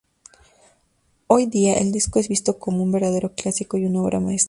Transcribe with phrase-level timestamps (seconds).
[1.27, 4.39] Hoy día el disco es visto como un verdadero clásico y una obra-maestra.